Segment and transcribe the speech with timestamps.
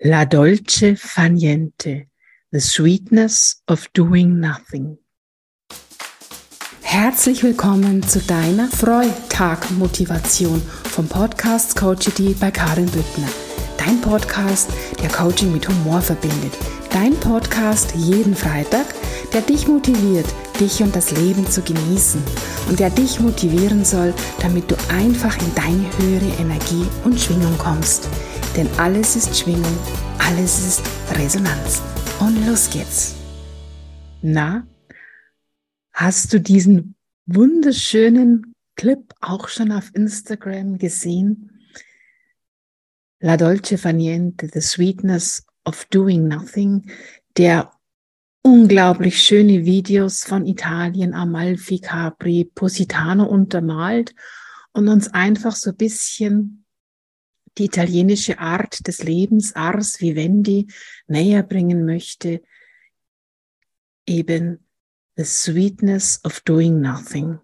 [0.00, 2.06] La dolce fa niente,
[2.52, 4.98] the sweetness of doing nothing.
[6.82, 13.26] Herzlich willkommen zu deiner Freitag-Motivation vom Podcast Coachity bei Karin Büttner.
[13.76, 14.70] Dein Podcast,
[15.02, 16.52] der Coaching mit Humor verbindet.
[16.92, 18.86] Dein Podcast jeden Freitag,
[19.32, 20.26] der dich motiviert,
[20.60, 22.22] dich und das Leben zu genießen
[22.68, 28.08] und der dich motivieren soll, damit du einfach in deine höhere Energie und Schwingung kommst.
[28.58, 29.78] Denn alles ist Schwingung,
[30.18, 30.82] alles ist
[31.16, 31.80] Resonanz.
[32.18, 33.14] Und los geht's.
[34.20, 34.66] Na,
[35.92, 41.68] hast du diesen wunderschönen Clip auch schon auf Instagram gesehen?
[43.20, 46.90] La Dolce Faniente, The Sweetness of Doing Nothing,
[47.36, 47.70] der
[48.42, 54.16] unglaublich schöne Videos von Italien, Amalfi, Capri, Positano untermalt
[54.72, 56.57] und uns einfach so ein bisschen
[57.56, 60.68] die italienische Art des Lebens, Ars Vivendi,
[61.06, 62.42] näher bringen möchte,
[64.06, 64.64] eben
[65.16, 67.38] the sweetness of doing nothing.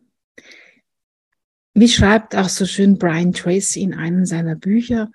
[1.74, 5.10] Wie schreibt auch so schön Brian Tracy in einem seiner Bücher,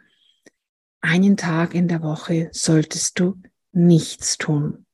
[1.02, 4.86] einen Tag in der Woche solltest du nichts tun.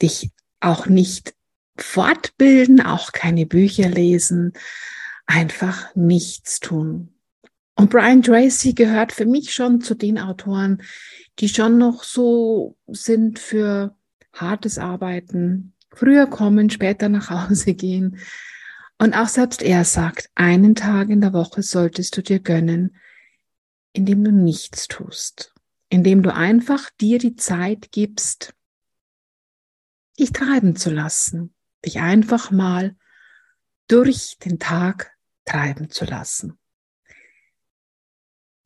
[0.00, 1.34] Dich auch nicht
[1.76, 4.52] fortbilden, auch keine Bücher lesen,
[5.26, 7.15] einfach nichts tun.
[7.76, 10.82] Und Brian Tracy gehört für mich schon zu den Autoren,
[11.38, 13.94] die schon noch so sind für
[14.32, 18.18] hartes Arbeiten, früher kommen, später nach Hause gehen.
[18.98, 22.96] Und auch selbst er sagt, einen Tag in der Woche solltest du dir gönnen,
[23.92, 25.54] indem du nichts tust,
[25.90, 28.54] indem du einfach dir die Zeit gibst,
[30.18, 31.54] dich treiben zu lassen,
[31.84, 32.96] dich einfach mal
[33.86, 35.12] durch den Tag
[35.44, 36.58] treiben zu lassen.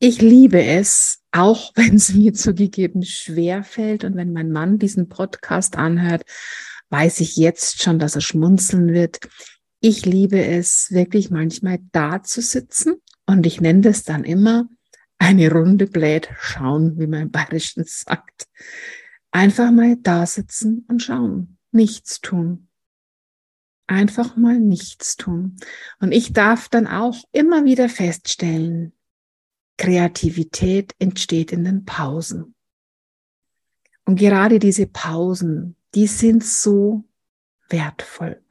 [0.03, 5.11] Ich liebe es, auch wenn es mir zugegeben schwer fällt und wenn mein Mann diesen
[5.11, 6.25] Podcast anhört,
[6.89, 9.21] weiß ich jetzt schon, dass er schmunzeln wird.
[9.81, 12.95] Ich liebe es wirklich manchmal da zu sitzen
[13.27, 14.69] und ich nenne das dann immer
[15.19, 18.47] eine Runde Blät schauen, wie man im Bayerischen sagt.
[19.31, 22.69] Einfach mal da sitzen und schauen, nichts tun.
[23.87, 25.57] Einfach mal nichts tun.
[26.01, 28.95] Und ich darf dann auch immer wieder feststellen,
[29.81, 32.55] Kreativität entsteht in den Pausen.
[34.05, 37.05] Und gerade diese Pausen, die sind so
[37.71, 38.43] wertvoll.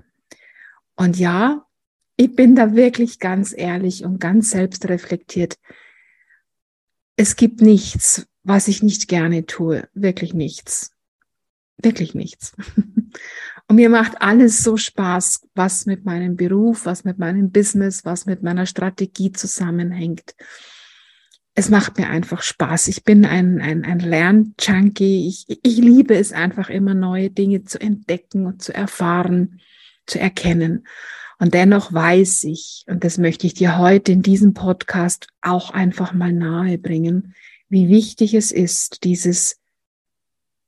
[0.96, 1.68] Und ja,
[2.16, 5.60] ich bin da wirklich ganz ehrlich und ganz selbstreflektiert.
[7.16, 9.88] Es gibt nichts, was ich nicht gerne tue.
[9.94, 10.94] Wirklich nichts.
[11.78, 12.54] Wirklich nichts.
[13.68, 18.26] Und mir macht alles so Spaß, was mit meinem Beruf, was mit meinem Business, was
[18.26, 20.34] mit meiner Strategie zusammenhängt
[21.60, 22.88] es macht mir einfach Spaß.
[22.88, 25.28] Ich bin ein, ein, ein Lernjunkie.
[25.28, 29.60] Ich, ich liebe es einfach immer, neue Dinge zu entdecken und zu erfahren,
[30.06, 30.88] zu erkennen.
[31.38, 36.14] Und dennoch weiß ich, und das möchte ich dir heute in diesem Podcast auch einfach
[36.14, 37.36] mal nahe bringen,
[37.68, 39.60] wie wichtig es ist, dieses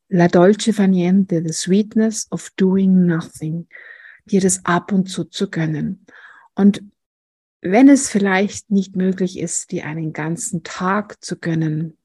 [0.09, 3.65] La dolce faniente, the sweetness of doing nothing,
[4.25, 6.05] dir das ab und zu zu gönnen.
[6.53, 6.83] Und
[7.61, 11.97] wenn es vielleicht nicht möglich ist, dir einen ganzen Tag zu gönnen,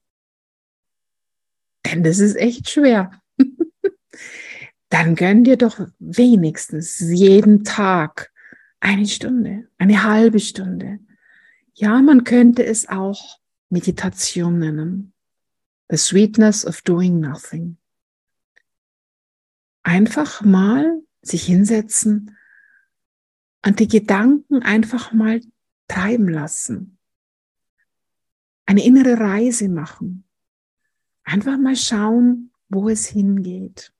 [1.85, 3.11] denn das ist echt schwer,
[4.89, 8.31] dann gönn dir doch wenigstens jeden Tag
[8.79, 10.99] eine Stunde, eine halbe Stunde.
[11.73, 13.39] Ja, man könnte es auch
[13.69, 15.13] Meditation nennen.
[15.89, 17.77] The sweetness of doing nothing.
[19.83, 22.35] Einfach mal sich hinsetzen
[23.67, 25.41] und die Gedanken einfach mal
[25.89, 26.97] treiben lassen.
[28.65, 30.23] Eine innere Reise machen.
[31.25, 33.91] Einfach mal schauen, wo es hingeht.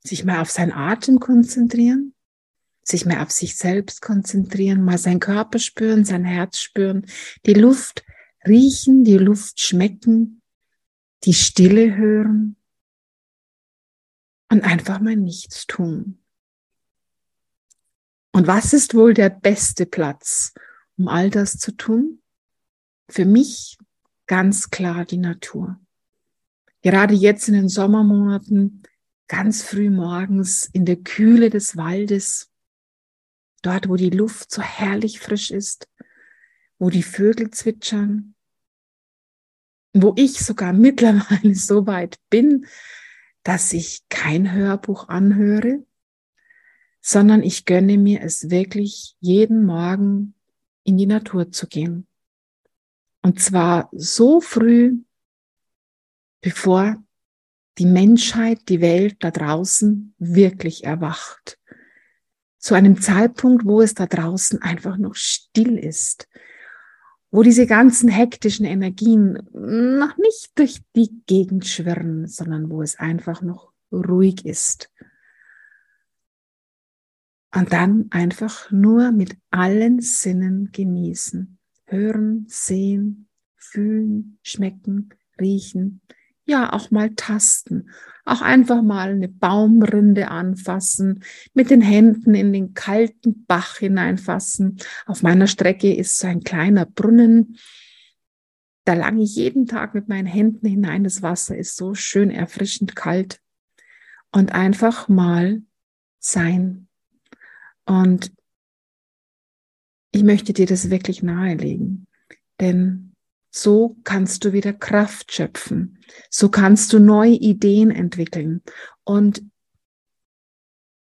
[0.00, 2.12] Sich mal auf seinen Atem konzentrieren,
[2.82, 7.06] sich mal auf sich selbst konzentrieren, mal seinen Körper spüren, sein Herz spüren,
[7.46, 8.04] die Luft
[8.44, 10.42] riechen, die Luft schmecken,
[11.22, 12.56] die Stille hören
[14.50, 16.18] und einfach mal nichts tun.
[18.34, 20.54] Und was ist wohl der beste Platz,
[20.98, 22.20] um all das zu tun?
[23.08, 23.78] Für mich
[24.26, 25.78] ganz klar die Natur.
[26.82, 28.82] Gerade jetzt in den Sommermonaten,
[29.28, 32.50] ganz früh morgens in der Kühle des Waldes,
[33.62, 35.88] dort wo die Luft so herrlich frisch ist,
[36.80, 38.34] wo die Vögel zwitschern,
[39.92, 42.66] wo ich sogar mittlerweile so weit bin,
[43.44, 45.86] dass ich kein Hörbuch anhöre,
[47.06, 50.34] sondern ich gönne mir es wirklich jeden Morgen
[50.84, 52.06] in die Natur zu gehen.
[53.20, 55.00] Und zwar so früh,
[56.40, 56.96] bevor
[57.76, 61.58] die Menschheit, die Welt da draußen wirklich erwacht.
[62.56, 66.26] Zu einem Zeitpunkt, wo es da draußen einfach noch still ist,
[67.30, 73.42] wo diese ganzen hektischen Energien noch nicht durch die Gegend schwirren, sondern wo es einfach
[73.42, 74.90] noch ruhig ist.
[77.54, 81.56] Und dann einfach nur mit allen Sinnen genießen.
[81.86, 85.10] Hören, sehen, fühlen, schmecken,
[85.40, 86.00] riechen,
[86.46, 87.90] ja auch mal tasten,
[88.24, 91.22] auch einfach mal eine Baumrinde anfassen,
[91.52, 94.78] mit den Händen in den kalten Bach hineinfassen.
[95.06, 97.56] Auf meiner Strecke ist so ein kleiner Brunnen.
[98.84, 101.04] Da lange ich jeden Tag mit meinen Händen hinein.
[101.04, 103.40] Das Wasser ist so schön erfrischend kalt.
[104.32, 105.62] Und einfach mal
[106.18, 106.88] sein.
[107.86, 108.32] Und
[110.12, 112.06] ich möchte dir das wirklich nahelegen.
[112.60, 113.14] Denn
[113.50, 115.98] so kannst du wieder Kraft schöpfen.
[116.30, 118.62] So kannst du neue Ideen entwickeln.
[119.04, 119.42] Und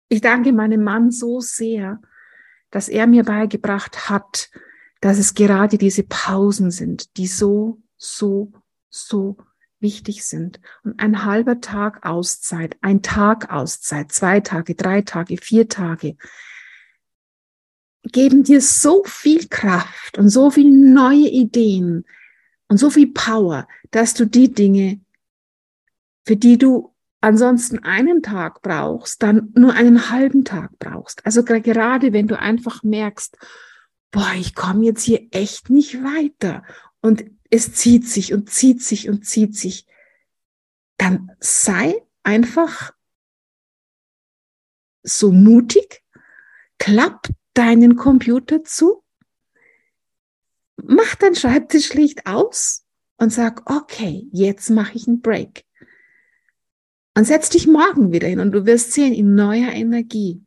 [0.08, 2.00] ich danke meinem Mann so sehr,
[2.70, 4.50] dass er mir beigebracht hat,
[5.00, 8.52] dass es gerade diese Pausen sind, die so, so,
[8.90, 9.36] so
[9.80, 10.60] wichtig sind.
[10.82, 16.16] Und ein halber Tag Auszeit, ein Tag Auszeit, zwei Tage, drei Tage, vier Tage,
[18.04, 22.04] geben dir so viel Kraft und so viele neue Ideen,
[22.68, 25.00] und so viel Power, dass du die Dinge,
[26.26, 31.24] für die du ansonsten einen Tag brauchst, dann nur einen halben Tag brauchst.
[31.24, 33.38] Also gerade wenn du einfach merkst,
[34.10, 36.64] boah, ich komme jetzt hier echt nicht weiter
[37.00, 39.86] und es zieht sich und zieht sich und zieht sich,
[40.96, 42.92] dann sei einfach
[45.02, 46.02] so mutig,
[46.78, 49.04] klapp deinen Computer zu
[50.86, 52.84] mach dein Schreibtischlicht aus
[53.16, 55.64] und sag, okay, jetzt mache ich einen Break.
[57.16, 60.44] Und setz dich morgen wieder hin und du wirst sehen, in neuer Energie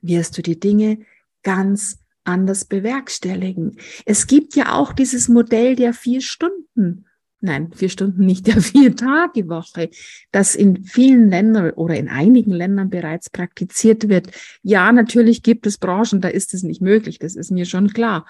[0.00, 1.04] wirst du die Dinge
[1.42, 3.78] ganz anders bewerkstelligen.
[4.06, 7.06] Es gibt ja auch dieses Modell der vier Stunden,
[7.44, 9.90] nein, vier Stunden nicht, der vier Tage Woche,
[10.32, 14.30] das in vielen Ländern oder in einigen Ländern bereits praktiziert wird.
[14.62, 18.26] Ja, natürlich gibt es Branchen, da ist es nicht möglich, das ist mir schon klar.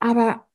[0.00, 0.46] Aber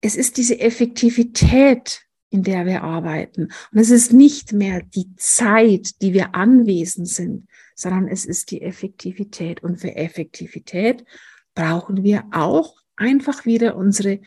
[0.00, 3.44] es ist diese Effektivität, in der wir arbeiten.
[3.72, 8.62] Und es ist nicht mehr die Zeit, die wir anwesend sind, sondern es ist die
[8.62, 9.62] Effektivität.
[9.62, 11.04] Und für Effektivität
[11.54, 14.20] brauchen wir auch einfach wieder unsere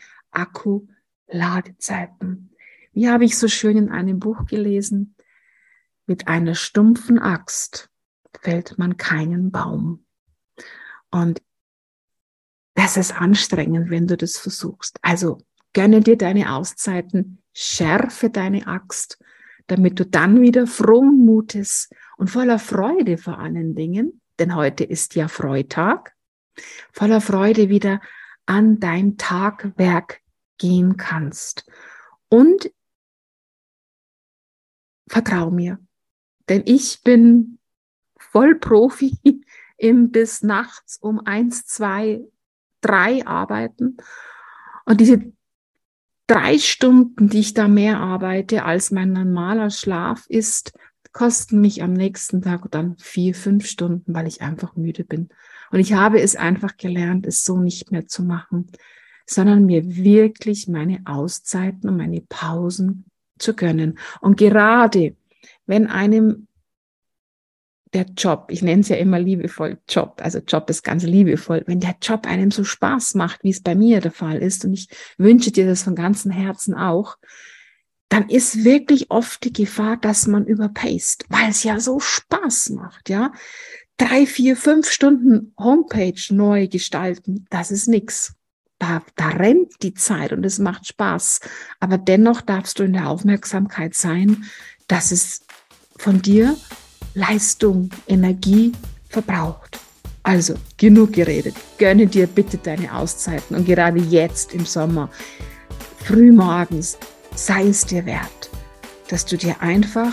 [1.32, 2.50] Akku-Ladezeiten.
[2.92, 5.14] Wie habe ich so schön in einem Buch gelesen?
[6.06, 7.90] Mit einer stumpfen Axt
[8.40, 10.04] fällt man keinen Baum.
[11.10, 11.42] Und
[12.74, 14.98] das ist anstrengend, wenn du das versuchst.
[15.02, 15.38] Also
[15.72, 19.18] gönne dir deine Auszeiten, schärfe deine Axt,
[19.66, 25.14] damit du dann wieder frohen Mutes und voller Freude vor allen Dingen, denn heute ist
[25.14, 26.14] ja Freitag,
[26.92, 28.00] voller Freude wieder
[28.46, 30.22] an dein Tagwerk
[30.58, 31.70] gehen kannst.
[32.28, 32.70] Und
[35.08, 35.78] vertrau mir,
[36.48, 37.58] denn ich bin
[38.16, 39.18] voll Profi
[39.76, 42.22] im bis nachts um eins, zwei
[42.80, 43.96] drei arbeiten.
[44.84, 45.32] Und diese
[46.26, 50.72] drei Stunden, die ich da mehr arbeite als mein normaler Schlaf ist,
[51.12, 55.28] kosten mich am nächsten Tag dann vier, fünf Stunden, weil ich einfach müde bin.
[55.70, 58.70] Und ich habe es einfach gelernt, es so nicht mehr zu machen,
[59.26, 63.04] sondern mir wirklich meine Auszeiten und meine Pausen
[63.38, 63.98] zu gönnen.
[64.20, 65.16] Und gerade
[65.66, 66.46] wenn einem
[67.92, 71.80] der Job, ich nenne es ja immer liebevoll Job, also Job ist ganz liebevoll, wenn
[71.80, 74.88] der Job einem so Spaß macht, wie es bei mir der Fall ist, und ich
[75.18, 77.18] wünsche dir das von ganzem Herzen auch,
[78.08, 83.08] dann ist wirklich oft die Gefahr, dass man überpaced, weil es ja so Spaß macht,
[83.08, 83.32] ja.
[83.98, 88.34] Drei, vier, fünf Stunden Homepage neu gestalten, das ist nix.
[88.82, 91.38] Da, da rennt die Zeit und es macht Spaß.
[91.78, 94.42] Aber dennoch darfst du in der Aufmerksamkeit sein,
[94.88, 95.42] dass es
[95.96, 96.56] von dir
[97.14, 98.72] Leistung, Energie
[99.08, 99.78] verbraucht.
[100.24, 101.54] Also genug geredet.
[101.78, 105.10] Gönne dir bitte deine Auszeiten und gerade jetzt im Sommer,
[105.98, 106.98] frühmorgens,
[107.36, 108.50] sei es dir wert,
[109.06, 110.12] dass du dir einfach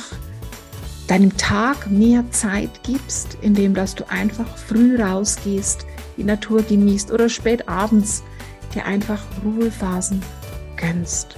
[1.07, 7.29] deinem Tag mehr Zeit gibst, indem dass du einfach früh rausgehst, die Natur genießt oder
[7.29, 8.21] spät abends
[8.69, 10.21] dir einfach Ruhephasen
[10.77, 11.37] gönnst.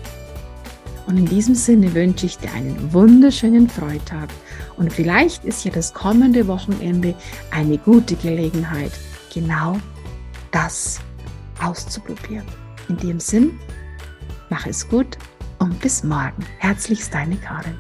[1.07, 4.29] Und in diesem Sinne wünsche ich dir einen wunderschönen Freitag
[4.77, 7.15] und vielleicht ist ja das kommende Wochenende
[7.49, 8.91] eine gute Gelegenheit,
[9.33, 9.77] genau
[10.51, 10.99] das
[11.61, 12.45] auszuprobieren.
[12.87, 13.59] In dem Sinn,
[14.49, 15.17] mach es gut
[15.59, 16.45] und bis morgen.
[16.59, 17.77] Herzlichst deine Karin.